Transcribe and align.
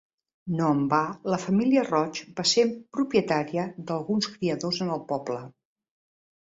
No 0.59 0.69
en 0.75 0.79
va 0.93 1.01
la 1.33 1.39
família 1.43 1.83
Roig 1.89 2.23
va 2.41 2.47
ser 2.53 2.65
propietària 2.99 3.69
d'alguns 3.91 4.33
criadors 4.35 4.85
en 4.89 4.93
el 4.99 5.07
poble. 5.15 5.41